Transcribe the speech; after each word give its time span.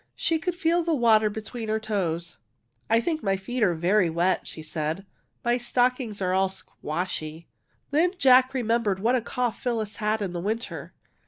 She 0.15 0.39
could 0.39 0.55
feel 0.55 0.81
the 0.81 0.95
water 0.95 1.29
between 1.29 1.69
her 1.69 1.79
toes. 1.79 2.37
^' 2.39 2.39
I 2.89 2.99
think 2.99 3.21
my 3.21 3.37
feet 3.37 3.61
are 3.61 3.75
very 3.75 4.09
wet/' 4.09 4.47
she 4.47 4.63
said. 4.63 4.97
^* 5.01 5.03
My 5.45 5.59
stockings 5.59 6.23
are 6.23 6.33
all' 6.33 6.49
squashy.'" 6.49 7.45
Then 7.91 8.13
Jack 8.17 8.55
remembered 8.55 8.97
what 8.99 9.15
a 9.15 9.21
cough 9.21 9.61
Phyl 9.63 9.75
lis 9.77 9.97
had 9.97 10.23
in 10.23 10.33
the 10.33 10.41
winter. 10.41 10.93